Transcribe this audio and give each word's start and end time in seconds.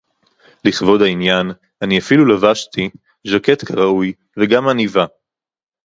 לכבוד 0.65 1.01
העניין 1.01 1.47
אני 1.81 1.99
אפילו 1.99 2.25
לבשתי 2.25 2.89
ז'קט 3.27 3.65
כראוי 3.65 4.13
וגם 4.39 4.67
עניבה 4.67 5.05